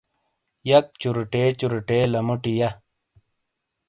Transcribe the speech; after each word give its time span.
یک 0.69 0.85
چوروٹے 1.01 1.43
چوروٹے 1.59 1.99
لموٹی 2.13 2.53
یا 2.59 2.69